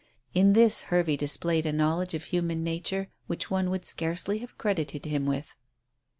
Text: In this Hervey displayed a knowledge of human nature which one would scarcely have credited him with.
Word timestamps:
In 0.33 0.53
this 0.53 0.81
Hervey 0.89 1.15
displayed 1.15 1.67
a 1.67 1.71
knowledge 1.71 2.15
of 2.15 2.23
human 2.23 2.63
nature 2.63 3.09
which 3.27 3.51
one 3.51 3.69
would 3.69 3.85
scarcely 3.85 4.39
have 4.39 4.57
credited 4.57 5.05
him 5.05 5.27
with. 5.27 5.53